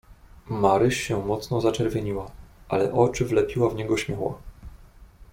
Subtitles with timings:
[0.49, 2.31] "Maryś się mocno zaczerwieniła,
[2.69, 4.41] ale oczy wlepiła w niego śmiało."